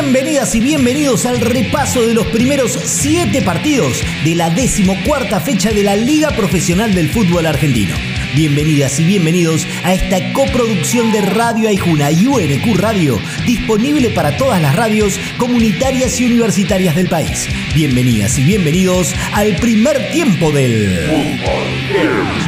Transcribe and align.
Bienvenidas 0.00 0.54
y 0.54 0.60
bienvenidos 0.60 1.26
al 1.26 1.40
repaso 1.40 2.06
de 2.06 2.14
los 2.14 2.24
primeros 2.28 2.70
siete 2.70 3.42
partidos 3.42 4.00
de 4.24 4.36
la 4.36 4.48
decimocuarta 4.48 5.40
fecha 5.40 5.72
de 5.72 5.82
la 5.82 5.96
Liga 5.96 6.30
Profesional 6.30 6.94
del 6.94 7.10
Fútbol 7.10 7.46
Argentino. 7.46 7.96
Bienvenidas 8.32 9.00
y 9.00 9.04
bienvenidos 9.04 9.66
a 9.82 9.94
esta 9.94 10.32
coproducción 10.34 11.10
de 11.10 11.22
Radio 11.22 11.68
Aijuna 11.68 12.12
y 12.12 12.28
UNQ 12.28 12.76
Radio, 12.76 13.20
disponible 13.44 14.10
para 14.10 14.36
todas 14.36 14.62
las 14.62 14.76
radios 14.76 15.18
comunitarias 15.36 16.20
y 16.20 16.26
universitarias 16.26 16.94
del 16.94 17.08
país. 17.08 17.48
Bienvenidas 17.74 18.38
y 18.38 18.44
bienvenidos 18.44 19.16
al 19.32 19.56
primer 19.56 20.12
tiempo 20.12 20.52
del 20.52 20.96
Fútbol. 21.08 22.47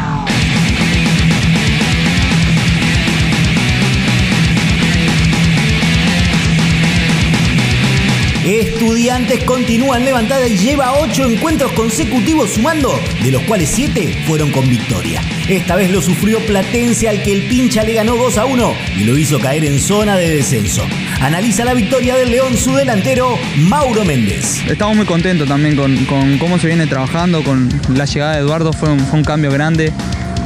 Estudiantes 8.50 9.45
continúan 9.45 10.04
levantada 10.04 10.45
y 10.48 10.56
lleva 10.56 10.98
ocho 10.98 11.24
encuentros 11.24 11.70
consecutivos 11.70 12.50
sumando, 12.50 12.92
de 13.22 13.30
los 13.30 13.42
cuales 13.42 13.68
siete 13.68 14.24
fueron 14.27 14.50
con 14.50 14.68
victoria. 14.68 15.22
Esta 15.48 15.77
vez 15.77 15.92
lo 15.92 16.02
sufrió 16.02 16.41
Platense 16.41 17.08
al 17.08 17.22
que 17.22 17.32
el 17.32 17.42
pincha 17.42 17.84
le 17.84 17.94
ganó 17.94 18.16
2 18.16 18.38
a 18.38 18.46
1 18.46 18.74
y 18.96 19.05
lo 19.05 19.16
hizo 19.16 19.38
caer 19.38 19.64
en 19.64 19.78
zona 19.78 20.16
de 20.16 20.34
descenso. 20.34 20.82
Analiza 21.20 21.64
la 21.64 21.74
victoria 21.74 22.16
del 22.16 22.32
León 22.32 22.56
su 22.56 22.74
delantero 22.74 23.38
Mauro 23.68 24.05
Méndez. 24.05 24.66
Estamos 24.66 24.96
muy 24.96 25.06
contentos 25.06 25.46
también 25.46 25.77
con, 25.77 26.38
cómo 26.38 26.58
se 26.58 26.66
viene 26.66 26.88
trabajando, 26.88 27.44
con 27.44 27.69
la 27.94 28.05
llegada 28.05 28.32
de 28.32 28.41
Eduardo 28.41 28.72
fue 28.72 28.91
un, 28.91 29.22
cambio 29.22 29.52
grande 29.52 29.92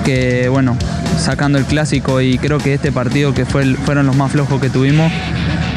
que 0.04 0.50
bueno, 0.50 0.76
sacando 1.18 1.56
el 1.56 1.64
clásico 1.64 2.20
y 2.20 2.36
creo 2.36 2.58
que 2.58 2.74
este 2.74 2.92
partido 2.92 3.32
que 3.32 3.46
fue 3.46 3.64
fueron 3.76 4.04
los 4.04 4.14
más 4.14 4.30
flojos 4.30 4.60
que 4.60 4.68
tuvimos, 4.68 5.10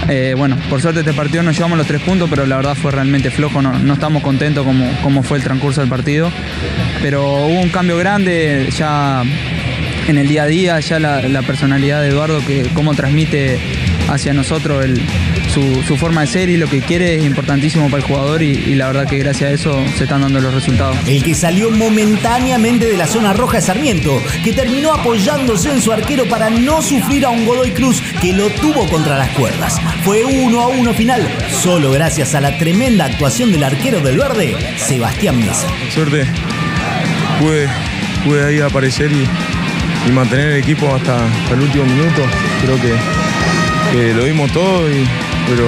eh, 0.10 0.36
bueno, 0.38 0.58
por 0.70 0.82
suerte 0.82 1.02
este 1.02 1.14
partido 1.14 1.44
nos 1.44 1.56
llevamos 1.56 1.78
los 1.78 1.88
tres 1.88 2.02
puntos, 2.02 2.30
pero 2.30 2.46
la 2.46 2.58
verdad 2.58 2.76
fue 2.76 2.92
realmente 2.92 3.30
flojo, 3.30 3.62
no, 3.62 3.94
estamos 3.94 4.24
contentos 4.24 4.66
como, 4.66 4.90
como 5.02 5.24
fue 5.24 5.38
el 5.38 5.44
transcurso 5.44 5.82
del 5.82 5.90
partido. 5.90 6.32
Pero 7.02 7.46
hubo 7.46 7.60
un 7.60 7.70
cambio 7.70 7.98
grande 7.98 8.70
ya 8.76 9.24
en 10.08 10.18
el 10.18 10.28
día 10.28 10.44
a 10.44 10.48
día, 10.48 10.80
ya 10.80 11.00
la, 11.00 11.42
personalidad 11.42 12.02
de 12.02 12.10
Eduardo, 12.10 12.40
que 12.46 12.70
cómo 12.74 12.94
transmite 12.96 13.60
hacia 14.10 14.34
nosotros 14.34 14.86
su, 15.54 15.98
forma 15.98 16.22
de 16.22 16.28
ser 16.28 16.50
y 16.50 16.58
lo 16.58 16.68
que 16.68 16.82
quiere 16.82 17.16
es 17.16 17.26
importantísimo 17.26 17.86
para 17.90 17.98
el 17.98 18.04
jugador 18.04 18.44
y, 18.44 18.76
la 18.76 18.88
verdad 18.88 19.08
que 19.08 19.18
gracias 19.18 19.50
a 19.50 19.54
eso 19.54 19.84
se 19.98 20.04
están 20.04 20.22
dando 20.22 20.40
los 20.40 20.54
resultados. 20.54 20.96
El 21.08 21.24
que 21.24 21.34
salió 21.34 21.72
momentáneamente 21.72 22.86
de 22.86 22.98
la 22.98 23.08
zona 23.08 23.34
roja 23.34 23.58
es 23.58 23.66
Sarmiento, 23.66 24.22
que 24.44 24.54
terminó 24.54 24.94
apoyándose 24.94 25.72
en 25.72 25.82
su 25.82 25.92
arquero 25.92 26.26
para 26.30 26.50
no 26.50 26.82
sufrir 26.82 27.26
a 27.26 27.30
un 27.30 27.46
Godoy 27.46 27.72
Cruz 27.72 28.02
que 28.22 28.34
lo 28.34 28.50
tuvo 28.50 28.88
contra 28.88 29.18
las 29.18 29.30
cuerdas. 29.30 29.80
Fue 30.04 30.24
uno 30.24 30.62
a 30.62 30.68
uno 30.68 30.94
final, 30.94 31.28
solo 31.52 31.92
gracias 31.92 32.36
a 32.36 32.42
la 32.42 32.58
tremenda 32.58 33.06
actuación 33.06 33.52
del 33.52 33.64
arquero 33.64 34.00
del 34.00 34.18
verde, 34.18 34.56
Sebastián 34.78 35.40
Mesa. 35.40 35.68
Suerte, 35.90 36.26
pude, 37.40 37.68
pude 38.24 38.46
ahí 38.46 38.60
aparecer 38.62 39.12
y, 39.12 39.28
mantener 40.12 40.52
el 40.52 40.58
equipo 40.60 40.94
hasta, 40.94 41.18
el 41.52 41.62
último 41.62 41.86
minuto. 41.86 42.22
Creo 42.62 42.80
que, 42.80 42.94
que 43.92 44.14
lo 44.14 44.26
vimos 44.26 44.52
todo 44.52 44.90
y 44.90 45.08
pero 45.48 45.66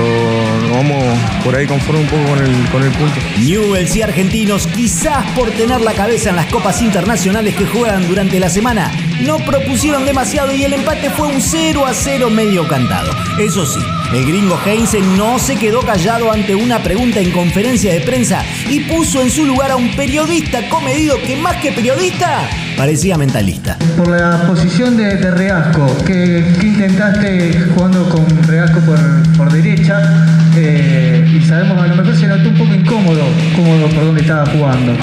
vamos 0.72 1.18
por 1.44 1.56
ahí 1.56 1.66
conforme 1.66 2.02
un 2.02 2.08
poco 2.08 2.24
con 2.30 2.40
el, 2.40 2.70
con 2.70 2.84
el 2.84 2.92
punto. 2.92 3.16
Newells 3.40 3.96
y 3.96 4.02
argentinos, 4.02 4.68
quizás 4.68 5.26
por 5.32 5.50
tener 5.52 5.80
la 5.82 5.94
cabeza 5.94 6.32
en 6.32 6.36
las 6.36 6.48
copas 6.48 6.82
internacionales 6.82 7.56
que 7.56 7.66
juegan 7.66 8.08
durante 8.08 8.40
la 8.40 8.50
semana, 8.50 8.92
no 9.22 9.38
propusieron 9.40 10.06
demasiado 10.06 10.54
y 10.54 10.64
el 10.66 10.74
empate 10.74 11.10
fue 11.10 11.28
un 11.28 11.42
0 11.42 11.86
a 11.86 11.94
0 11.94 12.30
medio 12.30 12.68
cantado. 12.68 13.10
Eso 13.40 13.66
sí, 13.66 13.80
el 14.14 14.26
gringo 14.26 14.60
Heinze 14.66 15.00
no 15.00 15.40
se 15.40 15.56
quedó 15.56 15.82
callado 15.82 16.32
ante 16.32 16.56
una 16.56 16.84
pregunta 16.84 17.22
en 17.22 17.32
conferencia 17.32 17.94
de 17.94 18.02
prensa 18.02 18.44
y 18.70 18.82
puso 18.82 19.22
en 19.22 19.32
su 19.32 19.46
lugar 19.46 19.72
a 19.72 19.78
un 19.78 19.96
periodista 19.96 20.68
comedido 20.68 21.18
que 21.26 21.38
más 21.38 21.56
que 21.58 21.72
periodista 21.72 22.50
parecía 22.76 23.18
mentalista. 23.18 23.78
Por 24.00 24.08
la 24.18 24.48
posición 24.48 24.96
de, 24.96 25.18
Reasco, 25.30 25.86
¿qué, 26.06 26.42
intentaste 26.64 27.52
jugando 27.76 28.08
con 28.08 28.26
Reasco 28.48 28.80
por, 28.80 28.98
por 29.36 29.52
derecha? 29.52 30.26
Eh, 30.56 31.30
y 31.30 31.46
sabemos, 31.46 31.84
a 31.84 31.88
lo 31.88 31.98
mejor 31.98 32.16
se 32.16 32.28
notó 32.28 32.48
un 32.48 32.56
poco 32.56 32.74
incómodo, 32.74 33.28
cómodo 33.58 33.90
por 33.90 34.06
dónde 34.06 34.22
estaba 34.22 34.46
jugando. 34.46 34.96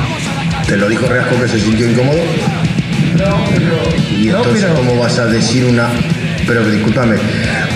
¿Te 0.67 0.79
lo 0.79 0.89
dijo 0.89 1.07
Reasco 1.09 1.39
que 1.39 1.47
se 1.47 1.61
sintió 1.61 1.91
incómodo? 1.91 2.21
No, 3.19 3.45
pero. 3.55 3.77
¿Y 4.19 4.29
entonces 4.29 4.65
cómo 4.75 4.99
vas 4.99 5.19
a 5.19 5.27
decir 5.27 5.67
una.? 5.67 5.89
Pero 6.47 6.67
discúlpame, 6.67 7.17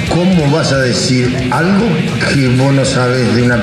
¿cómo 0.09 0.51
vas 0.51 0.73
a 0.73 0.79
decir 0.79 1.51
algo 1.51 1.87
que 2.33 2.49
vos 2.57 2.73
no 2.73 2.85
sabes 2.87 3.35
de 3.35 3.43
una. 3.43 3.57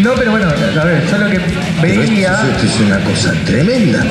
No, 0.00 0.14
pero 0.14 0.30
bueno, 0.30 0.46
a 0.48 0.84
ver, 0.84 1.06
yo 1.06 1.18
lo 1.18 1.28
que 1.28 1.38
veía. 1.82 2.32
esto 2.50 2.64
es 2.64 2.80
una 2.80 2.98
cosa 3.00 3.34
tremenda 3.44 4.02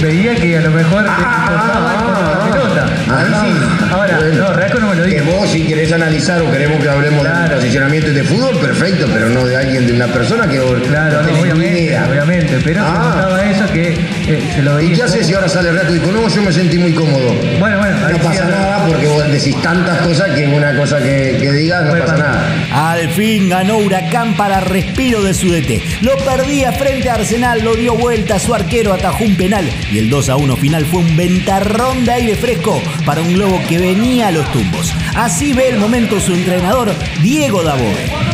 veía 0.00 0.34
que 0.34 0.56
a 0.56 0.60
lo 0.62 0.70
mejor 0.70 1.04
ah, 1.06 2.26
ah. 2.54 2.86
Ah, 3.08 3.88
Ahora, 3.92 4.20
no, 4.32 4.52
Reasco 4.52 4.80
no 4.80 4.88
me 4.88 4.96
lo 4.96 5.04
dijo. 5.04 5.24
Que 5.24 5.30
vos 5.30 5.50
si 5.50 5.62
querés 5.62 5.92
analizar 5.92 6.40
o 6.42 6.50
queremos 6.50 6.82
que 6.82 6.88
hablemos 6.88 7.24
de 7.24 7.54
posicionamiento 7.54 8.10
de 8.12 8.24
fútbol, 8.24 8.56
perfecto, 8.58 9.06
pero 9.12 9.28
no 9.28 9.44
de 9.44 9.56
alguien, 9.56 9.86
de 9.86 9.92
una 9.92 10.06
persona 10.06 10.48
que 10.48 10.60
Claro, 10.60 11.22
no, 11.22 11.40
obviamente, 11.40 11.98
obviamente, 12.08 12.58
pero 12.62 12.82
ah. 12.84 13.40
eso 13.50 13.72
que 13.72 13.92
eh, 13.92 14.52
se 14.54 14.62
lo 14.62 14.76
veía. 14.76 14.92
¿Y 14.92 14.96
qué 14.96 15.02
haces 15.02 15.26
si 15.26 15.34
ahora 15.34 15.48
sale 15.48 15.72
Reasco 15.72 15.94
y 15.94 15.98
dijo, 15.98 16.12
no, 16.12 16.28
yo 16.28 16.42
me 16.42 16.52
sentí 16.52 16.78
muy 16.78 16.92
cómodo? 16.92 17.34
Bueno, 17.58 17.78
bueno. 17.78 17.96
No 18.10 18.18
pasa 18.18 18.44
nada 18.44 18.86
porque 18.86 19.06
vos 19.06 19.30
decís 19.30 19.60
tantas 19.62 19.98
cosas 20.02 20.30
que 20.30 20.46
una 20.46 20.76
cosa 20.76 20.98
que, 20.98 21.38
que 21.40 21.52
digas 21.52 21.84
no 21.84 21.98
pasa 21.98 22.16
nada. 22.16 22.50
Al 22.72 23.08
fin 23.10 23.48
ganó 23.48 23.78
Huracán 23.78 24.36
para 24.36 24.60
respiro 24.60 25.22
de 25.22 25.34
su 25.34 25.50
DT. 25.50 26.02
Lo 26.02 26.16
perdía 26.18 26.72
frente 26.72 27.10
a 27.10 27.14
Arsenal, 27.14 27.62
lo 27.62 27.74
dio 27.74 27.94
vuelta, 27.94 28.38
su 28.38 28.54
arquero 28.54 28.92
atajó 28.92 29.24
un 29.24 29.36
penal 29.36 29.68
y 29.92 29.98
el 29.98 30.10
2 30.10 30.28
a 30.28 30.36
1 30.36 30.56
final 30.56 30.86
fue 30.86 31.00
un 31.00 31.16
ventarrón 31.16 32.04
de 32.04 32.12
aire 32.12 32.36
fresco 32.40 32.80
para 33.04 33.20
un 33.20 33.34
globo 33.34 33.60
que 33.68 33.78
venía 33.78 34.28
a 34.28 34.32
los 34.32 34.50
tumbos. 34.50 34.92
Así 35.14 35.52
ve 35.52 35.68
el 35.68 35.78
momento 35.78 36.18
su 36.18 36.32
entrenador, 36.32 36.90
Diego 37.22 37.62
Davoe. 37.62 37.84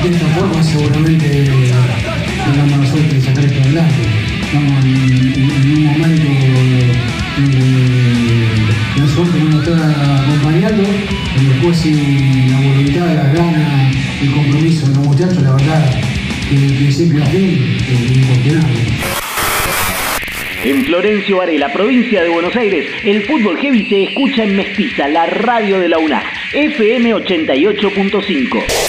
De 0.03 0.11
esta 0.11 0.27
forma 0.28 0.62
seguramente 0.62 1.28
tengamos 2.45 2.78
la 2.78 2.87
suerte 2.91 3.21
sacar 3.21 3.45
esto 3.45 3.61
adelante. 3.61 4.03
Estamos 4.45 4.84
en, 4.84 5.72
un 5.72 5.84
momento 5.84 6.28
de 7.37 7.56
la 8.97 9.06
suerte 9.09 9.39
que 9.39 9.45
nos 9.45 9.66
está 9.66 10.22
acompañando 10.22 10.84
y 11.41 11.47
después 11.47 11.77
si 11.77 12.49
la 12.50 12.61
voluntad, 12.61 13.15
las 13.15 13.33
ganas, 13.34 13.97
el 14.22 14.31
compromiso 14.33 14.87
de 14.87 14.95
los 14.95 15.05
muchachos, 15.05 15.43
la 15.43 15.53
verdad, 15.53 15.91
que 16.49 16.55
el 16.55 16.75
principio 16.75 17.22
a 17.22 17.27
fin 17.27 17.77
es 17.89 18.16
incuestionable. 18.16 19.25
En 20.66 20.84
Florencio 20.84 21.37
Varela, 21.37 21.72
provincia 21.72 22.25
de 22.25 22.28
Buenos 22.28 22.56
Aires, 22.56 22.91
el 23.04 23.22
fútbol 23.22 23.56
heavy 23.56 23.87
se 23.88 24.03
escucha 24.03 24.43
en 24.43 24.56
Mestiza, 24.56 25.06
la 25.06 25.25
radio 25.27 25.78
de 25.78 25.88
la 25.88 25.99
UNA, 25.99 26.21
FM 26.53 27.15
88.5. 27.15 28.85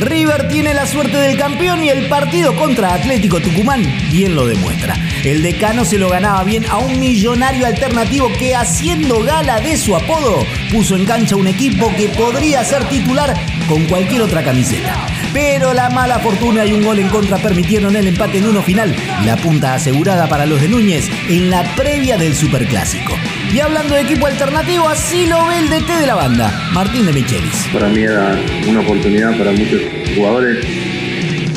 River 0.00 0.48
tiene 0.48 0.74
la 0.74 0.86
suerte 0.86 1.16
del 1.16 1.36
campeón 1.36 1.82
y 1.82 1.88
el 1.88 2.08
partido 2.08 2.54
contra 2.56 2.94
Atlético 2.94 3.40
Tucumán 3.40 3.82
bien 4.10 4.34
lo 4.34 4.46
demuestra. 4.46 4.94
El 5.24 5.42
decano 5.42 5.84
se 5.84 5.98
lo 5.98 6.08
ganaba 6.08 6.44
bien 6.44 6.64
a 6.68 6.76
un 6.78 7.00
millonario 7.00 7.66
alternativo 7.66 8.30
que 8.38 8.54
haciendo 8.54 9.22
gala 9.22 9.60
de 9.60 9.76
su 9.76 9.96
apodo 9.96 10.44
puso 10.70 10.96
en 10.96 11.04
cancha 11.04 11.36
un 11.36 11.48
equipo 11.48 11.92
que 11.96 12.08
podría 12.08 12.64
ser 12.64 12.84
titular 12.88 13.34
con 13.68 13.84
cualquier 13.86 14.22
otra 14.22 14.42
camiseta. 14.42 15.06
Pero 15.32 15.74
la 15.74 15.90
mala 15.90 16.18
fortuna 16.18 16.64
y 16.64 16.72
un 16.72 16.84
gol 16.84 16.98
en 16.98 17.08
contra 17.08 17.38
permitieron 17.38 17.96
el 17.96 18.06
empate 18.06 18.38
en 18.38 18.46
uno 18.46 18.62
final 18.62 18.94
la 19.24 19.36
punta 19.36 19.74
asegurada 19.74 20.28
para 20.28 20.46
los 20.46 20.60
de 20.60 20.68
Núñez 20.68 21.08
en 21.28 21.50
la 21.50 21.64
previa 21.74 22.16
del 22.16 22.34
Superclásico. 22.34 23.14
Y 23.52 23.60
hablando 23.60 23.94
de 23.94 24.02
equipo 24.02 24.26
alternativo, 24.26 24.88
así 24.88 25.26
lo 25.26 25.46
ve 25.46 25.58
el 25.58 25.68
DT 25.70 26.00
de 26.00 26.06
la 26.06 26.14
banda, 26.14 26.70
Martín 26.72 27.06
de 27.06 27.12
Michelis. 27.12 27.68
Para 27.72 27.88
mí 27.88 28.02
era 28.02 28.38
una 28.68 28.80
oportunidad 28.80 29.36
para 29.38 29.52
muchos 29.52 29.80
jugadores 30.14 30.64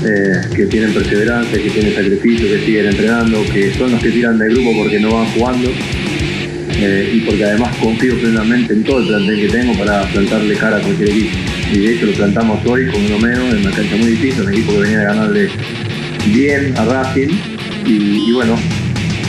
eh, 0.04 0.42
que 0.56 0.66
tienen 0.68 0.94
perseverancia, 0.94 1.62
que 1.62 1.70
tienen 1.70 1.94
sacrificio, 1.94 2.48
que 2.48 2.66
siguen 2.66 2.88
entrenando, 2.88 3.44
que 3.52 3.74
son 3.74 3.92
los 3.92 4.02
que 4.02 4.10
tiran 4.10 4.38
del 4.38 4.52
grupo 4.54 4.78
porque 4.78 5.00
no 5.00 5.16
van 5.16 5.26
jugando. 5.28 5.70
Eh, 6.74 7.12
y 7.14 7.20
porque 7.22 7.44
además 7.44 7.76
confío 7.78 8.18
plenamente 8.20 8.74
en 8.74 8.84
todo 8.84 9.00
el 9.02 9.08
plantel 9.08 9.42
que 9.42 9.50
tengo 9.50 9.74
para 9.78 10.04
plantarle 10.04 10.56
cara 10.56 10.78
a 10.78 10.80
cualquier 10.80 11.10
equipo 11.10 11.38
y 11.72 11.80
de 11.80 11.94
hecho 11.94 12.06
lo 12.08 12.14
plantamos 12.14 12.66
hoy 12.66 12.88
con 12.88 13.06
uno 13.06 13.20
menos 13.20 13.54
en 13.54 13.60
una 13.60 13.72
cancha 13.72 13.96
muy 13.96 14.12
difícil, 14.12 14.42
un 14.42 14.52
equipo 14.52 14.74
que 14.74 14.80
venía 14.80 15.02
a 15.02 15.14
ganarle 15.14 15.50
bien 16.28 16.78
a 16.78 16.86
Racing 16.86 17.30
y, 17.86 18.32
bueno, 18.32 18.58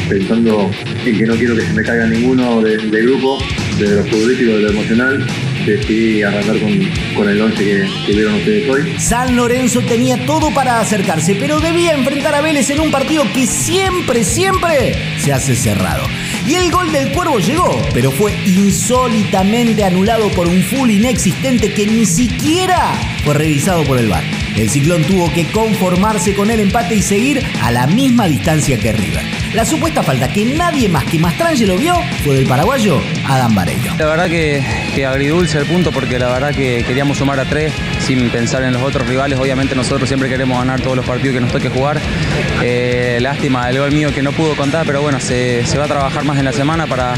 pensando 0.09 0.71
en 1.05 1.19
que 1.19 1.27
no 1.27 1.35
quiero 1.35 1.57
que 1.57 1.63
se 1.63 1.73
me 1.73 1.83
caiga 1.83 2.07
ninguno 2.07 2.61
del 2.63 2.91
grupo, 2.91 3.39
de 3.79 3.97
los 3.97 4.09
futbolísticos, 4.09 4.55
de 4.55 4.61
lo 4.63 4.71
emocional, 4.71 5.27
decidí 5.67 6.23
arrancar 6.23 6.57
con, 6.59 7.29
el 7.29 7.41
11 7.41 7.65
que, 7.65 7.89
que, 8.07 8.13
vieron 8.13 8.35
ustedes 8.35 8.69
hoy. 8.69 8.95
San 8.99 9.37
Lorenzo 9.37 9.81
tenía 9.83 10.27
todo 10.27 10.53
para 10.53 10.81
acercarse, 10.81 11.37
pero 11.37 11.61
debía 11.61 11.95
enfrentar 11.95 12.35
a 12.35 12.41
Vélez 12.41 12.71
en 12.71 12.81
un 12.81 12.91
partido 12.91 13.25
que 13.33 13.47
siempre, 13.47 14.25
siempre 14.25 14.95
se 15.19 15.33
hace 15.33 15.55
cerrado. 15.55 16.05
Y 16.47 16.55
el 16.55 16.71
gol 16.71 16.91
del 16.93 17.13
Cuervo 17.13 17.39
llegó, 17.39 17.81
pero 17.95 18.11
fue 18.11 18.35
insólitamente 18.47 19.85
anulado 19.85 20.29
por 20.31 20.49
un 20.49 20.63
full 20.63 20.91
inexistente 20.91 21.73
que 21.73 21.87
ni 21.87 22.07
siquiera 22.07 22.93
fue 23.25 23.35
revisado 23.35 23.85
por 23.85 23.99
el 23.99 24.09
VAR. 24.09 24.25
El 24.57 24.69
Ciclón 24.69 25.03
tuvo 25.05 25.33
que 25.33 25.47
conformarse 25.51 26.35
con 26.35 26.51
el 26.51 26.61
empate 26.61 26.97
y 26.97 27.03
seguir 27.03 27.43
a 27.63 27.71
la 27.71 27.87
misma 27.87 28.27
distancia 28.27 28.79
que 28.79 28.93
River. 28.93 29.42
La 29.55 29.67
supuesta 29.67 30.03
falta 30.03 30.29
que 30.29 30.47
nadie 30.47 30.89
más 30.89 31.05
que 31.05 31.19
lo 31.67 31.77
vio 31.77 31.95
fue 32.25 32.37
del 32.37 32.47
paraguayo 32.47 32.99
Adam 33.27 33.55
Varello. 33.55 33.93
La 33.99 34.07
verdad 34.07 34.29
que, 34.29 34.65
que 34.95 35.05
agridulce 35.05 35.59
el 35.59 35.67
punto 35.67 35.93
porque 35.93 36.19
la 36.19 36.29
verdad 36.29 36.55
que 36.55 36.83
queríamos 36.87 37.19
sumar 37.19 37.39
a 37.39 37.45
tres 37.45 37.73
sin 38.01 38.31
pensar 38.31 38.63
en 38.63 38.73
los 38.73 38.83
otros 38.83 39.07
rivales. 39.07 39.39
Obviamente 39.39 39.75
nosotros 39.75 40.09
siempre 40.09 40.31
queremos 40.31 40.59
ganar 40.59 40.81
todos 40.81 40.97
los 40.97 41.05
partidos 41.05 41.35
que 41.35 41.41
nos 41.41 41.53
toque 41.53 41.69
jugar. 41.69 42.01
Eh, 42.63 43.19
lástima 43.21 43.69
el 43.69 43.79
gol 43.79 43.93
mío 43.93 44.15
que 44.15 44.23
no 44.23 44.33
pudo 44.33 44.57
contar, 44.57 44.87
pero 44.87 45.03
bueno, 45.03 45.21
se, 45.21 45.63
va 45.77 45.85
a 45.85 45.89
trabajar 45.89 46.25
más 46.25 46.39
en 46.39 46.47
la 46.47 46.53
semana 46.53 46.87
para, 46.87 47.15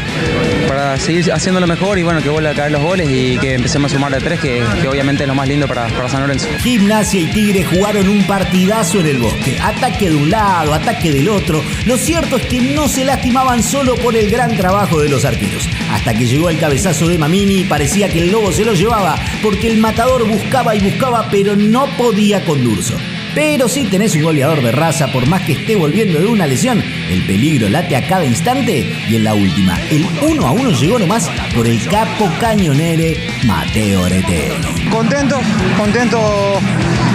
para 0.67 0.99
seguir 0.99 1.33
haciéndolo 1.33 1.69
mejor 1.69 1.99
y 1.99 2.03
bueno, 2.03 2.21
que 2.21 2.31
vuelva 2.31 2.51
a 2.51 2.55
caer 2.55 2.73
los 2.73 2.83
goles 2.83 3.09
y 3.09 3.39
que 3.39 3.55
empecemos 3.55 3.93
a 3.93 3.95
sumar 3.95 4.13
de 4.13 4.21
tres, 4.21 4.41
que, 4.41 4.65
obviamente 4.89 5.23
es 5.23 5.29
lo 5.29 5.35
más 5.37 5.47
lindo 5.47 5.69
para, 5.69 5.87
para 5.87 6.09
San 6.09 6.23
Lorenzo. 6.23 6.49
Gimnasia 6.59 7.21
y 7.21 7.27
Tigre 7.27 7.65
jugaron 7.65 8.09
un 8.09 8.27
partidazo 8.27 9.01
en 9.01 9.07
el 9.07 9.19
bosque. 9.19 9.57
Ataque 9.63 10.11
de 10.11 10.17
un 10.17 10.31
lado, 10.31 10.75
ataque 10.75 11.13
del 11.13 11.29
otro. 11.29 11.63
Lo 11.87 11.97
cierto 11.97 12.24
es 12.33 12.47
que 12.47 12.61
no 12.61 12.89
se 12.89 13.05
lastimaban 13.05 13.63
solo 13.63 13.97
por 13.97 14.17
el 14.17 14.31
gran 14.31 14.57
trabajo 14.57 15.01
de 15.01 15.11
los 15.11 15.25
arqueros. 15.25 15.69
Hasta 15.91 16.15
que 16.15 16.27
llegó 16.27 16.49
el 16.49 16.59
cabezazo 16.59 17.07
de 17.07 17.19
Mamini 17.19 17.65
parecía 17.65 18.09
que 18.09 18.21
el 18.21 18.31
lobo 18.31 18.51
se 18.51 18.65
lo 18.65 18.73
llevaba, 18.73 19.17
porque 19.43 19.67
el 19.67 19.79
matador 19.79 20.27
buscaba 20.27 20.75
y 20.75 20.81
buscaba, 20.81 21.29
pero 21.31 21.55
no 21.55 21.87
podía 21.99 22.45
con 22.45 22.65
Durso. 22.65 22.97
Pero 23.35 23.69
si 23.69 23.85
tenés 23.87 24.15
un 24.15 24.23
goleador 24.23 24.63
de 24.63 24.71
raza, 24.71 25.09
por 25.09 25.27
más 25.27 25.43
que 25.43 25.53
esté 25.53 25.75
volviendo 25.75 26.21
de 26.21 26.27
una 26.27 26.47
lesión, 26.47 26.83
el 27.11 27.23
peligro 27.27 27.69
late 27.69 27.97
a 27.97 28.07
cada 28.07 28.25
instante 28.25 28.95
y 29.09 29.17
en 29.17 29.25
la 29.25 29.35
última, 29.35 29.77
el 29.91 30.07
1 30.23 30.47
a 30.47 30.53
1 30.53 30.71
llegó 30.71 30.99
nomás 30.99 31.29
por 31.55 31.67
el 31.67 31.85
capo 31.89 32.31
cañonere 32.41 33.29
Mateo 33.45 34.03
Orete. 34.03 34.53
Contento, 34.91 35.41
contento. 35.77 36.61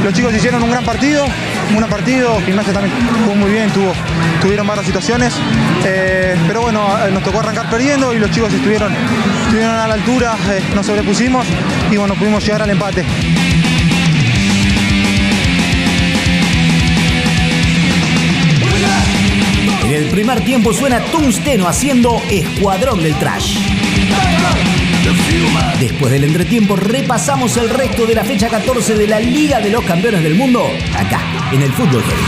Los 0.03 0.13
chicos 0.13 0.33
hicieron 0.33 0.61
un 0.63 0.71
gran 0.71 0.83
partido, 0.83 1.25
un 1.69 1.77
gran 1.77 1.89
partido. 1.89 2.39
Gimnasia 2.45 2.73
también 2.73 2.93
jugó 3.23 3.35
muy 3.35 3.51
bien, 3.51 3.69
tuvo, 3.71 3.93
tuvieron 4.41 4.67
varias 4.67 4.85
situaciones. 4.85 5.33
Eh, 5.85 6.35
pero 6.47 6.61
bueno, 6.61 6.85
nos 7.11 7.23
tocó 7.23 7.39
arrancar 7.39 7.69
perdiendo 7.69 8.13
y 8.13 8.19
los 8.19 8.29
chicos 8.31 8.53
estuvieron, 8.53 8.93
estuvieron 9.43 9.75
a 9.75 9.87
la 9.87 9.93
altura, 9.93 10.35
eh, 10.49 10.61
nos 10.75 10.85
sobrepusimos 10.85 11.47
y 11.89 11.97
bueno, 11.97 12.15
pudimos 12.15 12.43
llegar 12.43 12.61
al 12.61 12.69
empate. 12.69 13.05
Primer 20.09 20.43
tiempo 20.43 20.73
suena 20.73 20.99
Tungsteno 21.05 21.67
haciendo 21.67 22.21
Escuadrón 22.29 23.01
del 23.01 23.15
Trash. 23.15 23.57
Después 25.79 26.11
del 26.11 26.25
entretiempo 26.25 26.75
repasamos 26.75 27.55
el 27.57 27.69
resto 27.69 28.05
de 28.05 28.15
la 28.15 28.23
fecha 28.23 28.49
14 28.49 28.95
de 28.95 29.07
la 29.07 29.19
Liga 29.19 29.59
de 29.59 29.69
los 29.69 29.83
Campeones 29.83 30.23
del 30.23 30.35
Mundo, 30.35 30.69
acá, 30.97 31.21
en 31.51 31.61
el 31.61 31.71
Fútbol 31.71 32.03
Heavy. 32.03 32.21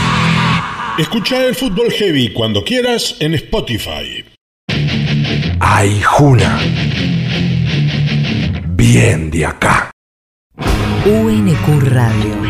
Escucha 0.98 1.44
el 1.44 1.54
Fútbol 1.54 1.90
Heavy 1.90 2.32
cuando 2.32 2.64
quieras 2.64 3.16
en 3.20 3.34
Spotify. 3.34 4.24
Ay, 5.60 6.00
Juna. 6.02 6.58
Bien 8.68 9.30
de 9.30 9.46
acá. 9.46 9.90
UNQ 11.04 11.82
Radio. 11.82 12.42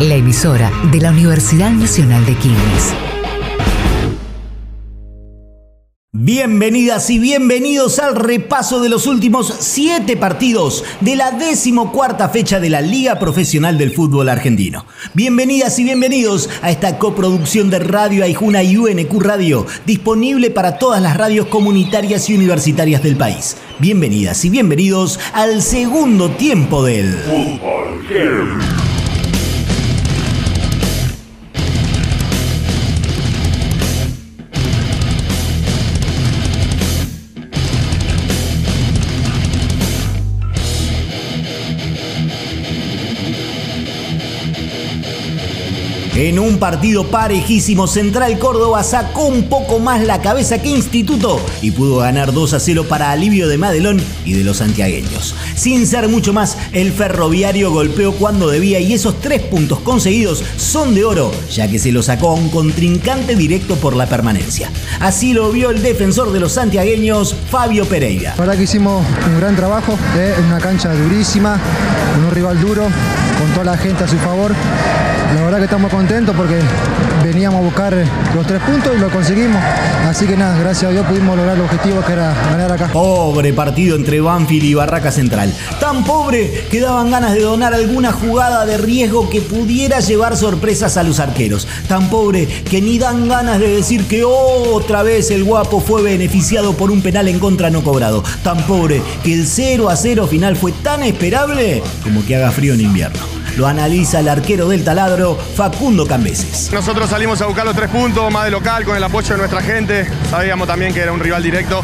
La 0.00 0.14
emisora 0.14 0.70
de 0.90 1.00
la 1.00 1.10
Universidad 1.10 1.70
Nacional 1.70 2.24
de 2.26 2.34
Quilmes. 2.34 2.94
Bienvenidas 6.16 7.10
y 7.10 7.18
bienvenidos 7.18 7.98
al 7.98 8.14
repaso 8.14 8.80
de 8.80 8.88
los 8.88 9.08
últimos 9.08 9.52
siete 9.58 10.16
partidos 10.16 10.84
de 11.00 11.16
la 11.16 11.32
decimocuarta 11.32 12.28
fecha 12.28 12.60
de 12.60 12.70
la 12.70 12.80
Liga 12.80 13.18
Profesional 13.18 13.78
del 13.78 13.90
Fútbol 13.90 14.28
Argentino. 14.28 14.86
Bienvenidas 15.12 15.76
y 15.80 15.82
bienvenidos 15.82 16.48
a 16.62 16.70
esta 16.70 17.00
coproducción 17.00 17.68
de 17.68 17.80
Radio 17.80 18.22
Aijuna 18.22 18.62
y 18.62 18.76
UNQ 18.76 19.20
Radio, 19.20 19.66
disponible 19.86 20.50
para 20.50 20.78
todas 20.78 21.02
las 21.02 21.16
radios 21.16 21.48
comunitarias 21.48 22.30
y 22.30 22.36
universitarias 22.36 23.02
del 23.02 23.16
país. 23.16 23.56
Bienvenidas 23.80 24.44
y 24.44 24.50
bienvenidos 24.50 25.18
al 25.32 25.62
segundo 25.62 26.30
tiempo 26.30 26.84
del 26.84 27.12
Fútbol 27.12 28.83
En 46.16 46.38
un 46.38 46.58
partido 46.58 47.08
parejísimo, 47.08 47.88
Central 47.88 48.38
Córdoba 48.38 48.84
sacó 48.84 49.24
un 49.24 49.48
poco 49.48 49.80
más 49.80 50.00
la 50.00 50.20
cabeza 50.20 50.62
que 50.62 50.68
Instituto 50.68 51.44
y 51.60 51.72
pudo 51.72 51.96
ganar 51.96 52.32
2 52.32 52.54
a 52.54 52.60
0 52.60 52.86
para 52.88 53.10
alivio 53.10 53.48
de 53.48 53.58
Madelón 53.58 54.00
y 54.24 54.34
de 54.34 54.44
los 54.44 54.58
santiagueños. 54.58 55.34
Sin 55.56 55.88
ser 55.88 56.06
mucho 56.06 56.32
más, 56.32 56.56
el 56.70 56.92
ferroviario 56.92 57.72
golpeó 57.72 58.12
cuando 58.12 58.46
debía 58.46 58.78
y 58.78 58.92
esos 58.92 59.20
tres 59.20 59.42
puntos 59.42 59.80
conseguidos 59.80 60.44
son 60.56 60.94
de 60.94 61.04
oro, 61.04 61.32
ya 61.50 61.66
que 61.66 61.80
se 61.80 61.90
lo 61.90 62.00
sacó 62.00 62.28
a 62.28 62.34
un 62.34 62.48
contrincante 62.48 63.34
directo 63.34 63.74
por 63.74 63.96
la 63.96 64.06
permanencia. 64.06 64.70
Así 65.00 65.32
lo 65.32 65.50
vio 65.50 65.70
el 65.70 65.82
defensor 65.82 66.30
de 66.30 66.38
los 66.38 66.52
santiagueños, 66.52 67.34
Fabio 67.50 67.86
Pereira. 67.86 68.34
La 68.36 68.42
verdad 68.42 68.56
que 68.56 68.62
hicimos 68.62 69.04
un 69.26 69.40
gran 69.40 69.56
trabajo, 69.56 69.98
¿eh? 70.16 70.36
en 70.38 70.44
una 70.44 70.60
cancha 70.60 70.94
durísima, 70.94 71.58
un 72.24 72.30
rival 72.30 72.60
duro, 72.60 72.82
con 72.82 73.50
toda 73.52 73.64
la 73.64 73.76
gente 73.76 74.04
a 74.04 74.06
su 74.06 74.16
favor. 74.18 74.54
La 75.34 75.42
verdad 75.42 75.58
que 75.58 75.64
estamos 75.64 75.90
contentos 75.90 76.34
porque 76.36 76.60
veníamos 77.24 77.60
a 77.60 77.62
buscar 77.64 78.04
los 78.34 78.46
tres 78.46 78.60
puntos 78.62 78.92
y 78.96 79.00
lo 79.00 79.08
conseguimos. 79.10 79.60
Así 80.06 80.26
que 80.26 80.36
nada, 80.36 80.58
gracias 80.58 80.90
a 80.90 80.92
Dios 80.92 81.06
pudimos 81.06 81.36
lograr 81.36 81.56
el 81.56 81.62
objetivo 81.62 82.02
que 82.02 82.12
era 82.12 82.34
ganar 82.50 82.70
acá. 82.70 82.88
Pobre 82.92 83.52
partido 83.52 83.96
entre 83.96 84.20
Banfield 84.20 84.64
y 84.64 84.74
Barraca 84.74 85.10
Central. 85.10 85.52
Tan 85.80 86.04
pobre 86.04 86.66
que 86.70 86.80
daban 86.80 87.10
ganas 87.10 87.32
de 87.32 87.40
donar 87.40 87.74
alguna 87.74 88.12
jugada 88.12 88.66
de 88.66 88.76
riesgo 88.76 89.28
que 89.30 89.40
pudiera 89.40 90.00
llevar 90.00 90.36
sorpresas 90.36 90.96
a 90.96 91.02
los 91.02 91.18
arqueros. 91.18 91.66
Tan 91.88 92.10
pobre 92.10 92.46
que 92.46 92.80
ni 92.82 92.98
dan 92.98 93.28
ganas 93.28 93.58
de 93.58 93.68
decir 93.68 94.06
que 94.06 94.24
otra 94.24 95.02
vez 95.02 95.30
el 95.30 95.44
guapo 95.44 95.80
fue 95.80 96.02
beneficiado 96.02 96.74
por 96.74 96.90
un 96.90 97.02
penal 97.02 97.28
en 97.28 97.38
contra 97.38 97.70
no 97.70 97.82
cobrado. 97.82 98.22
Tan 98.42 98.58
pobre 98.66 99.02
que 99.22 99.34
el 99.34 99.46
0 99.46 99.88
a 99.88 99.96
0 99.96 100.26
final 100.26 100.56
fue 100.56 100.72
tan 100.72 101.02
esperable 101.02 101.82
como 102.02 102.24
que 102.24 102.36
haga 102.36 102.50
frío 102.52 102.74
en 102.74 102.82
invierno. 102.82 103.33
Lo 103.56 103.68
analiza 103.68 104.20
el 104.20 104.28
arquero 104.28 104.68
del 104.68 104.82
taladro, 104.82 105.36
Facundo 105.36 106.06
Cambeses. 106.06 106.70
Nosotros 106.72 107.08
salimos 107.08 107.40
a 107.40 107.46
buscar 107.46 107.64
los 107.64 107.76
tres 107.76 107.88
puntos, 107.88 108.32
más 108.32 108.44
de 108.46 108.50
local, 108.50 108.84
con 108.84 108.96
el 108.96 109.04
apoyo 109.04 109.30
de 109.30 109.38
nuestra 109.38 109.62
gente. 109.62 110.06
Sabíamos 110.28 110.66
también 110.66 110.92
que 110.92 111.00
era 111.00 111.12
un 111.12 111.20
rival 111.20 111.42
directo, 111.42 111.82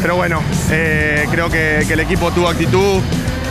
pero 0.00 0.16
bueno, 0.16 0.42
eh, 0.70 1.26
creo 1.30 1.48
que, 1.48 1.78
el 1.78 2.00
equipo 2.00 2.32
tuvo 2.32 2.48
actitud, 2.48 3.00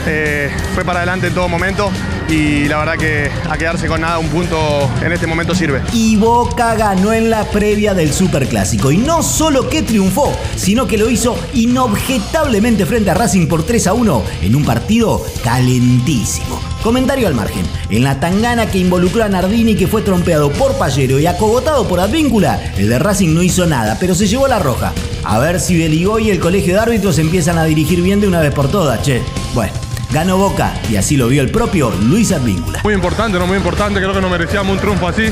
eh, 0.06 0.51
fue 0.74 0.84
para 0.84 1.00
adelante 1.00 1.28
en 1.28 1.34
todo 1.34 1.48
momento 1.48 1.92
y 2.28 2.68
la 2.68 2.78
verdad 2.80 2.98
que 2.98 3.30
a 3.50 3.58
quedarse 3.58 3.88
con 3.88 4.01
nada 4.01 4.18
un 4.18 4.28
punto 4.30 4.58
en 5.04 5.12
este 5.12 5.28
momento 5.28 5.54
sirve. 5.54 5.82
Y 5.94 6.16
Boca 6.16 6.75
ganó 6.75 7.13
en 7.13 7.30
la 7.30 7.44
previa 7.46 7.94
del 7.94 8.12
Superclásico 8.12 8.92
y 8.92 8.98
no 8.98 9.22
solo 9.22 9.70
que 9.70 9.82
triunfó, 9.84 10.36
sino 10.56 10.88
que 10.88 10.98
lo 10.98 11.10
hizo 11.10 11.38
inobjetablemente 11.54 12.86
frente 12.86 13.12
a 13.12 13.13
Racing 13.13 13.48
por 13.48 13.63
3 13.63 13.88
a 13.88 13.94
1 13.94 14.24
en 14.42 14.56
un 14.56 14.66
partido 14.66 15.24
calentísimo. 15.44 16.71
Comentario 16.83 17.27
al 17.27 17.35
margen. 17.35 17.63
En 17.89 18.03
la 18.03 18.19
tangana 18.19 18.65
que 18.65 18.79
involucró 18.79 19.23
a 19.23 19.29
Nardini 19.29 19.75
que 19.75 19.88
fue 19.88 20.01
trompeado 20.01 20.51
por 20.51 20.77
Pallero 20.77 21.19
y 21.19 21.27
acogotado 21.27 21.88
por 21.88 22.00
Advíncula, 22.00 22.59
el 22.77 22.89
de 22.89 22.97
Racing 22.97 23.33
no 23.33 23.43
hizo 23.43 23.67
nada, 23.67 23.97
pero 24.00 24.15
se 24.15 24.27
llevó 24.27 24.47
la 24.47 24.57
roja. 24.57 24.91
A 25.23 25.38
ver 25.38 25.59
si 25.59 25.77
Beligó 25.77 26.17
y 26.17 26.31
el 26.31 26.39
colegio 26.39 26.73
de 26.73 26.79
árbitros 26.79 27.19
empiezan 27.19 27.59
a 27.59 27.65
dirigir 27.65 28.01
bien 28.01 28.19
de 28.19 28.27
una 28.27 28.39
vez 28.39 28.53
por 28.53 28.69
todas, 28.69 29.01
che. 29.03 29.21
Bueno. 29.53 29.73
Ganó 30.11 30.38
Boca 30.38 30.73
y 30.89 30.97
así 30.97 31.15
lo 31.15 31.29
vio 31.29 31.41
el 31.41 31.50
propio 31.51 31.89
Luis 32.03 32.33
Advíncula. 32.33 32.81
Muy 32.83 32.93
importante, 32.93 33.39
¿no? 33.39 33.47
Muy 33.47 33.55
importante. 33.55 34.01
Creo 34.01 34.13
que 34.13 34.19
nos 34.19 34.29
merecíamos 34.29 34.73
un 34.73 34.77
triunfo 34.77 35.07
así 35.07 35.23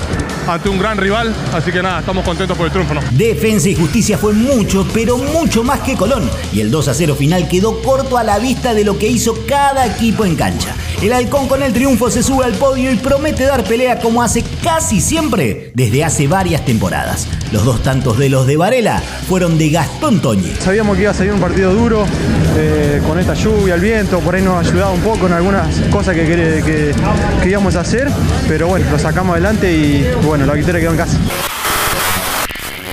ante 0.47 0.69
un 0.69 0.79
gran 0.79 0.97
rival. 0.97 1.35
Así 1.53 1.69
que 1.69 1.83
nada, 1.83 1.99
estamos 1.99 2.23
contentos 2.23 2.55
por 2.55 2.65
el 2.65 2.71
triunfo, 2.71 2.93
¿no? 2.93 3.01
Defensa 3.11 3.67
y 3.67 3.75
justicia 3.75 4.17
fue 4.17 4.31
mucho, 4.31 4.87
pero 4.93 5.17
mucho 5.17 5.65
más 5.65 5.81
que 5.81 5.95
Colón. 5.95 6.29
Y 6.53 6.61
el 6.61 6.71
2 6.71 6.87
a 6.87 6.93
0 6.93 7.15
final 7.15 7.49
quedó 7.49 7.81
corto 7.81 8.17
a 8.17 8.23
la 8.23 8.39
vista 8.39 8.73
de 8.73 8.85
lo 8.85 8.97
que 8.97 9.07
hizo 9.09 9.45
cada 9.45 9.85
equipo 9.85 10.23
en 10.23 10.37
cancha. 10.37 10.73
El 11.01 11.13
halcón 11.13 11.47
con 11.47 11.63
el 11.63 11.71
triunfo 11.71 12.11
se 12.11 12.21
sube 12.21 12.43
al 12.43 12.55
podio 12.55 12.91
y 12.91 12.97
promete 12.97 13.45
dar 13.45 13.63
pelea 13.63 13.99
como 13.99 14.21
hace 14.21 14.43
casi 14.61 14.99
siempre 14.99 15.71
desde 15.73 16.03
hace 16.03 16.27
varias 16.27 16.65
temporadas. 16.65 17.25
Los 17.53 17.63
dos 17.63 17.81
tantos 17.81 18.17
de 18.17 18.27
los 18.27 18.45
de 18.45 18.57
Varela 18.57 18.99
fueron 19.29 19.57
de 19.57 19.69
Gastón 19.69 20.21
Toñi. 20.21 20.51
Sabíamos 20.59 20.97
que 20.97 21.03
iba 21.03 21.11
a 21.11 21.13
salir 21.13 21.31
un 21.31 21.39
partido 21.39 21.73
duro, 21.73 22.05
eh, 22.57 23.01
con 23.07 23.17
esta 23.17 23.33
lluvia, 23.33 23.75
el 23.75 23.81
viento, 23.81 24.19
por 24.19 24.35
ahí 24.35 24.41
nos 24.41 24.67
ayudado 24.67 24.91
un 24.91 24.99
poco 24.99 25.27
en 25.27 25.33
algunas 25.33 25.73
cosas 25.89 26.15
que, 26.15 26.25
que, 26.25 26.93
que, 27.41 27.49
íbamos 27.49 27.77
a 27.77 27.79
hacer, 27.79 28.09
pero 28.49 28.67
bueno, 28.67 28.85
lo 28.91 28.99
sacamos 28.99 29.31
adelante 29.31 29.71
y 29.71 30.05
bueno, 30.25 30.45
la 30.45 30.53
victoria 30.53 30.81
quedó 30.81 30.91
en 30.91 30.97
casa. 30.97 31.17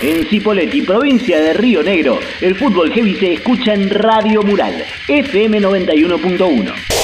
En 0.00 0.28
Cipolletti, 0.28 0.82
provincia 0.82 1.40
de 1.40 1.54
Río 1.54 1.82
Negro, 1.82 2.20
el 2.40 2.54
fútbol 2.54 2.92
heavy 2.92 3.16
se 3.16 3.32
escucha 3.32 3.74
en 3.74 3.90
Radio 3.90 4.42
Mural, 4.42 4.84
FM 5.08 5.60
91.1. 5.60 6.95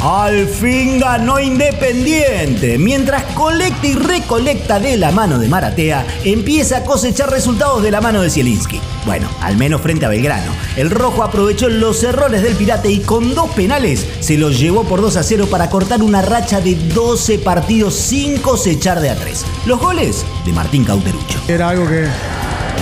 Al 0.00 0.46
fin 0.46 1.00
ganó 1.00 1.40
Independiente. 1.40 2.78
Mientras 2.78 3.22
colecta 3.34 3.86
y 3.86 3.94
recolecta 3.94 4.78
de 4.78 4.96
la 4.96 5.10
mano 5.10 5.38
de 5.38 5.48
Maratea, 5.48 6.04
empieza 6.24 6.78
a 6.78 6.84
cosechar 6.84 7.30
resultados 7.30 7.82
de 7.82 7.90
la 7.90 8.00
mano 8.00 8.20
de 8.20 8.30
Zielinski. 8.30 8.80
Bueno, 9.06 9.28
al 9.40 9.56
menos 9.56 9.80
frente 9.80 10.04
a 10.04 10.08
Belgrano. 10.08 10.52
El 10.76 10.90
rojo 10.90 11.22
aprovechó 11.22 11.68
los 11.68 12.02
errores 12.02 12.42
del 12.42 12.54
Pirate 12.54 12.90
y 12.90 13.00
con 13.00 13.34
dos 13.34 13.50
penales 13.50 14.06
se 14.20 14.36
los 14.36 14.58
llevó 14.58 14.84
por 14.84 15.00
2 15.00 15.16
a 15.16 15.22
0 15.22 15.46
para 15.50 15.70
cortar 15.70 16.02
una 16.02 16.22
racha 16.22 16.60
de 16.60 16.74
12 16.74 17.38
partidos 17.38 17.94
sin 17.94 18.38
cosechar 18.38 19.00
de 19.00 19.10
a 19.10 19.16
3. 19.16 19.44
Los 19.66 19.80
goles 19.80 20.24
de 20.44 20.52
Martín 20.52 20.84
Cauterucho. 20.84 21.40
Era 21.48 21.70
algo 21.70 21.88
que, 21.88 22.06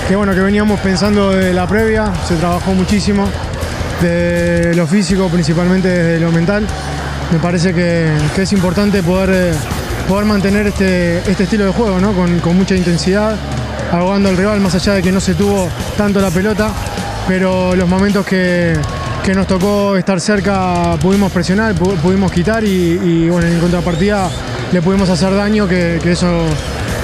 que 0.09 0.17
bueno, 0.17 0.35
que 0.35 0.41
veníamos 0.41 0.81
pensando 0.81 1.31
de 1.31 1.55
la 1.55 1.67
previa, 1.69 2.13
se 2.27 2.37
trabajó 2.37 2.73
muchísimo, 2.73 3.29
de 4.01 4.75
lo 4.75 4.87
físico, 4.87 5.29
principalmente 5.29 5.89
desde 5.89 6.21
lo 6.21 6.33
mental. 6.33 6.67
Me 7.35 7.41
parece 7.41 7.75
que, 7.75 8.13
que 8.37 8.43
es 8.43 8.53
importante 8.53 9.03
poder, 9.03 9.31
eh, 9.33 9.53
poder 10.09 10.25
mantener 10.25 10.69
este, 10.69 11.19
este 11.29 11.43
estilo 11.43 11.65
de 11.65 11.73
juego, 11.73 11.99
¿no? 11.99 12.13
con, 12.13 12.39
con 12.39 12.57
mucha 12.57 12.77
intensidad, 12.77 13.35
ahogando 13.91 14.29
al 14.29 14.37
rival, 14.37 14.61
más 14.61 14.73
allá 14.77 14.95
de 14.95 15.03
que 15.03 15.11
no 15.11 15.19
se 15.21 15.35
tuvo 15.35 15.69
tanto 15.97 16.21
la 16.21 16.31
pelota, 16.31 16.71
pero 17.27 17.75
los 17.75 17.89
momentos 17.89 18.25
que, 18.25 18.75
que 19.25 19.35
nos 19.35 19.49
tocó 19.49 19.97
estar 19.97 20.21
cerca 20.21 20.97
pudimos 21.03 21.33
presionar, 21.33 21.75
pu- 21.75 21.97
pudimos 21.97 22.31
quitar 22.31 22.63
y, 22.63 23.29
bueno, 23.29 23.49
en 23.49 23.59
contrapartida 23.59 24.31
le 24.71 24.81
pudimos 24.81 25.11
hacer 25.11 25.35
daño, 25.35 25.67
que 25.67 25.99
eso 26.05 26.47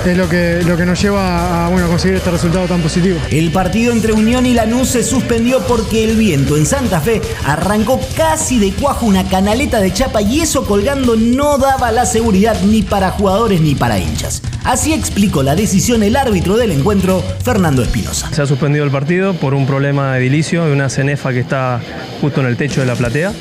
es 0.05 0.17
lo 0.17 0.29
que, 0.29 0.63
lo 0.67 0.77
que 0.77 0.87
nos 0.87 1.01
lleva 1.01 1.67
a 1.67 1.69
bueno, 1.69 1.89
conseguir 1.89 2.17
este 2.17 2.31
resultado 2.31 2.67
tan 2.67 2.81
positivo. 2.81 3.19
El 3.31 3.51
partido 3.51 3.93
entre 3.93 4.13
Unión 4.13 4.47
y 4.47 4.55
Lanús 4.55 4.89
se 4.89 5.03
suspendió 5.03 5.61
porque 5.67 6.05
el 6.05 6.17
viento 6.17 6.57
en 6.57 6.67
Santa 6.67 7.01
Fe 7.01 7.21
arrancó 7.45 8.01
casi 8.17 8.59
de 8.59 8.73
cuajo 8.73 9.07
una 9.07 9.29
canaleta 9.29 9.81
de 9.81 9.93
chapa 9.93 10.23
y 10.23 10.41
eso 10.41 10.65
colgando 10.65 11.17
no 11.17 11.59
daba 11.59 11.93
la 11.93 12.07
seguridad 12.07 12.61
ni 12.63 12.83
para 12.83 13.11
jugadores 13.11 13.61
ni 13.61 13.75
para 13.75 13.99
hinchas. 13.99 14.43
Así 14.65 14.93
explicó 14.93 15.43
la 15.43 15.55
decisión 15.55 16.03
el 16.03 16.17
árbitro 16.17 16.57
del 16.57 16.73
encuentro, 16.73 17.23
Fernando 17.43 17.83
Espinosa. 17.83 18.31
Se 18.33 18.43
ha 18.43 18.47
suspendido 18.47 18.85
el 18.85 18.91
partido 18.91 19.35
por 19.35 19.55
un 19.55 19.67
problema 19.67 20.15
de 20.15 20.21
edilicio 20.21 20.69
y 20.69 20.73
una 20.73 20.89
cenefa 20.89 21.33
que 21.33 21.41
está 21.41 21.81
justo 22.21 22.41
en 22.41 22.47
el 22.47 22.57
techo 22.57 22.81
de 22.81 22.87
la 22.87 22.95
platea. 22.95 23.33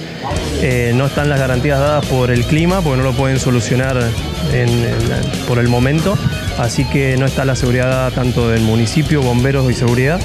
Eh, 0.62 0.92
no 0.94 1.06
están 1.06 1.30
las 1.30 1.40
garantías 1.40 1.80
dadas 1.80 2.06
por 2.08 2.32
el 2.32 2.44
clima, 2.46 2.82
porque 2.82 2.98
no 2.98 3.04
lo 3.04 3.14
pueden 3.14 3.40
solucionar 3.40 3.98
en- 4.52 4.68
en- 4.70 5.46
por 5.48 5.58
el 5.60 5.70
momento. 5.70 6.18
Así 6.58 6.84
que 6.84 7.16
no 7.18 7.26
está 7.26 7.46
la 7.46 7.56
seguridad 7.56 7.88
dada 7.90 8.12
tanto 8.12 8.50
del 8.50 8.62
municipio, 8.62 9.22
bomberos 9.22 9.72
y 9.72 9.74
seguridad, 9.74 10.20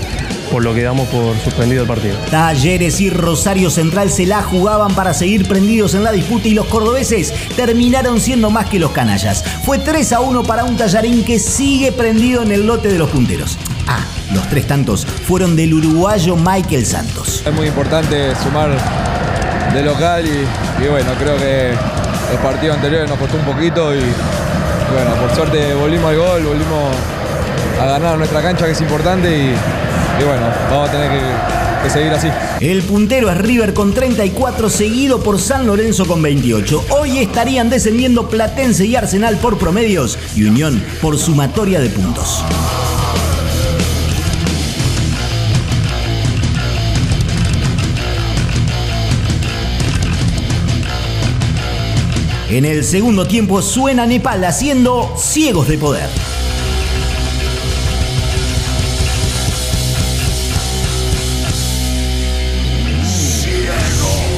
por 0.50 0.64
lo 0.64 0.74
que 0.74 0.82
damos 0.82 1.06
por 1.08 1.38
suspendido 1.38 1.82
el 1.82 1.88
partido. 1.88 2.16
Talleres 2.32 3.00
y 3.00 3.10
Rosario 3.10 3.70
Central 3.70 4.10
se 4.10 4.26
la 4.26 4.42
jugaban 4.42 4.92
para 4.96 5.14
seguir 5.14 5.46
prendidos 5.46 5.94
en 5.94 6.02
la 6.02 6.10
disputa 6.10 6.48
y 6.48 6.54
los 6.54 6.66
cordobeses 6.66 7.32
terminaron 7.54 8.20
siendo 8.20 8.50
más 8.50 8.66
que 8.68 8.80
los 8.80 8.90
canallas. 8.90 9.44
Fue 9.64 9.78
3 9.78 10.12
a 10.12 10.18
1 10.20 10.42
para 10.42 10.64
un 10.64 10.76
tallarín 10.76 11.22
que 11.24 11.38
sigue 11.38 11.92
prendido 11.92 12.42
en 12.42 12.50
el 12.50 12.66
lote 12.66 12.88
de 12.88 12.98
los 12.98 13.10
punteros. 13.10 13.56
Ah, 13.86 14.00
los 14.32 14.48
tres 14.48 14.66
tantos 14.66 15.06
fueron 15.06 15.54
del 15.54 15.74
uruguayo 15.74 16.34
Michael 16.36 16.86
Santos. 16.86 17.42
Es 17.46 17.52
muy 17.52 17.66
importante 17.68 18.34
sumar 18.42 18.70
de 19.74 19.82
local 19.82 20.24
y, 20.24 20.86
bueno, 20.86 21.10
creo 21.18 21.36
que 21.36 21.70
el 21.70 22.38
partido 22.42 22.74
anterior 22.74 23.08
nos 23.08 23.18
costó 23.18 23.36
un 23.36 23.44
poquito 23.44 23.92
y 23.94 23.98
bueno, 23.98 25.14
por 25.20 25.34
suerte 25.34 25.74
volvimos 25.74 26.10
al 26.10 26.16
gol, 26.16 26.44
volvimos 26.44 26.94
a 27.80 27.86
ganar 27.86 28.16
nuestra 28.16 28.40
cancha 28.40 28.66
que 28.66 28.72
es 28.72 28.80
importante 28.80 29.28
y, 29.36 30.24
bueno, 30.24 30.46
vamos 30.70 30.88
a 30.88 30.92
tener 30.92 31.10
que 31.82 31.90
seguir 31.90 32.12
así. 32.12 32.28
El 32.60 32.82
puntero 32.82 33.30
es 33.30 33.38
River 33.38 33.74
con 33.74 33.92
34, 33.92 34.70
seguido 34.70 35.20
por 35.20 35.40
San 35.40 35.66
Lorenzo 35.66 36.06
con 36.06 36.22
28. 36.22 36.84
Hoy 36.90 37.18
estarían 37.18 37.68
descendiendo 37.68 38.28
Platense 38.28 38.86
y 38.86 38.94
Arsenal 38.94 39.38
por 39.38 39.58
promedios 39.58 40.18
y 40.36 40.44
Unión 40.44 40.82
por 41.02 41.18
sumatoria 41.18 41.80
de 41.80 41.90
puntos. 41.90 42.44
En 52.54 52.64
el 52.64 52.84
segundo 52.84 53.26
tiempo 53.26 53.60
suena 53.62 54.06
Nepal 54.06 54.44
haciendo 54.44 55.12
Ciegos 55.18 55.66
de 55.66 55.76
Poder. 55.76 56.08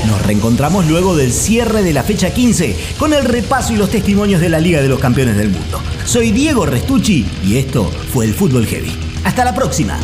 Nos 0.06 0.26
reencontramos 0.26 0.86
luego 0.86 1.14
del 1.14 1.30
cierre 1.30 1.82
de 1.82 1.92
la 1.92 2.02
fecha 2.04 2.32
15 2.32 2.74
con 2.98 3.12
el 3.12 3.22
repaso 3.22 3.74
y 3.74 3.76
los 3.76 3.90
testimonios 3.90 4.40
de 4.40 4.48
la 4.48 4.60
Liga 4.60 4.80
de 4.80 4.88
los 4.88 4.98
Campeones 4.98 5.36
del 5.36 5.50
Mundo. 5.50 5.82
Soy 6.06 6.30
Diego 6.30 6.64
Restucci 6.64 7.26
y 7.44 7.58
esto 7.58 7.84
fue 7.84 8.24
el 8.24 8.32
Fútbol 8.32 8.64
Heavy. 8.64 8.92
Hasta 9.24 9.44
la 9.44 9.54
próxima. 9.54 10.00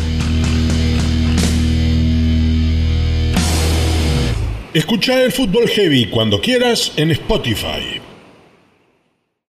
Escucha 4.71 5.23
el 5.23 5.31
Fútbol 5.31 5.67
Heavy 5.67 6.11
cuando 6.11 6.39
quieras 6.39 6.93
en 6.95 7.09
Spotify. 7.09 8.02